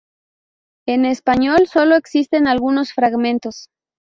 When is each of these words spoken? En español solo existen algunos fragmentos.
En 0.87 1.05
español 1.05 1.67
solo 1.67 1.93
existen 1.95 2.47
algunos 2.47 2.91
fragmentos. 2.91 3.69